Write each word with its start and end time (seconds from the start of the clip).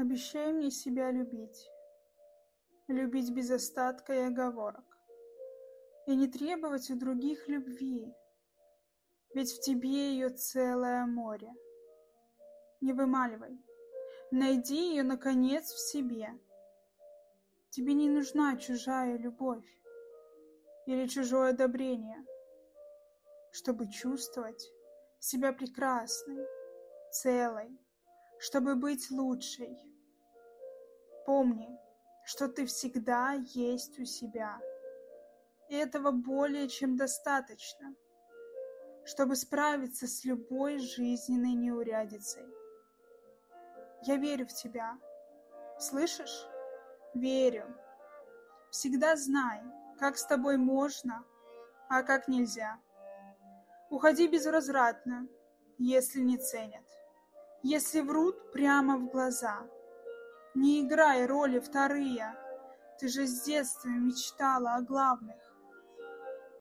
Обещай 0.00 0.50
мне 0.50 0.70
себя 0.70 1.10
любить. 1.10 1.70
Любить 2.88 3.30
без 3.34 3.50
остатка 3.50 4.14
и 4.14 4.28
оговорок. 4.28 4.86
И 6.06 6.16
не 6.16 6.26
требовать 6.26 6.90
у 6.90 6.98
других 6.98 7.46
любви, 7.48 8.10
ведь 9.34 9.52
в 9.52 9.60
тебе 9.60 10.12
ее 10.12 10.30
целое 10.30 11.04
море. 11.04 11.52
Не 12.80 12.94
вымаливай. 12.94 13.62
Найди 14.30 14.88
ее, 14.88 15.02
наконец, 15.02 15.70
в 15.70 15.78
себе. 15.78 16.30
Тебе 17.68 17.92
не 17.92 18.08
нужна 18.08 18.56
чужая 18.56 19.18
любовь 19.18 19.68
или 20.86 21.08
чужое 21.08 21.50
одобрение, 21.50 22.24
чтобы 23.52 23.86
чувствовать 23.90 24.66
себя 25.18 25.52
прекрасной, 25.52 26.46
целой, 27.12 27.78
чтобы 28.38 28.74
быть 28.76 29.10
лучшей. 29.10 29.89
Помни, 31.30 31.78
что 32.24 32.48
ты 32.48 32.66
всегда 32.66 33.34
есть 33.54 34.00
у 34.00 34.04
себя. 34.04 34.60
И 35.68 35.76
этого 35.76 36.10
более 36.10 36.66
чем 36.66 36.96
достаточно, 36.96 37.94
чтобы 39.04 39.36
справиться 39.36 40.08
с 40.08 40.24
любой 40.24 40.80
жизненной 40.80 41.52
неурядицей. 41.52 42.42
Я 44.02 44.16
верю 44.16 44.48
в 44.48 44.52
тебя. 44.52 44.98
Слышишь? 45.78 46.48
Верю. 47.14 47.76
Всегда 48.72 49.14
знай, 49.14 49.62
как 50.00 50.18
с 50.18 50.26
тобой 50.26 50.56
можно, 50.56 51.24
а 51.88 52.02
как 52.02 52.26
нельзя. 52.26 52.80
Уходи 53.88 54.26
безвозвратно, 54.26 55.28
если 55.78 56.22
не 56.22 56.38
ценят, 56.38 56.88
если 57.62 58.00
врут 58.00 58.50
прямо 58.50 58.98
в 58.98 59.08
глаза. 59.12 59.64
Не 60.54 60.80
играй 60.80 61.26
роли 61.26 61.60
вторые, 61.60 62.34
ты 62.98 63.08
же 63.08 63.26
с 63.26 63.42
детства 63.42 63.88
мечтала 63.88 64.74
о 64.74 64.82
главных. 64.82 65.36